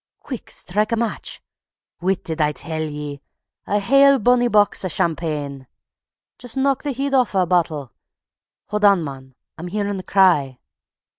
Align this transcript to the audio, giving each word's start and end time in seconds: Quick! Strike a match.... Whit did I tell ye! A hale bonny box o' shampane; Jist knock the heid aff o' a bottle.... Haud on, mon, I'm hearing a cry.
Quick! 0.19 0.49
Strike 0.49 0.91
a 0.93 0.95
match.... 0.95 1.43
Whit 1.99 2.23
did 2.23 2.41
I 2.41 2.53
tell 2.53 2.81
ye! 2.81 3.21
A 3.67 3.77
hale 3.77 4.17
bonny 4.17 4.47
box 4.47 4.83
o' 4.83 4.87
shampane; 4.87 5.67
Jist 6.39 6.57
knock 6.57 6.81
the 6.81 6.91
heid 6.91 7.13
aff 7.13 7.35
o' 7.35 7.41
a 7.43 7.45
bottle.... 7.45 7.91
Haud 8.69 8.83
on, 8.83 9.03
mon, 9.03 9.35
I'm 9.59 9.67
hearing 9.67 9.99
a 9.99 10.03
cry. 10.03 10.57